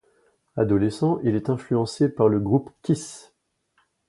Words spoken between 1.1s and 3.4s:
il est influencé par le groupe Kiss.